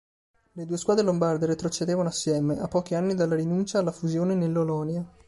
[0.53, 5.05] Le due squadre lombarde retrocedevano assieme, a pochi anni dalla rinuncia alla fusione nell'Olonia.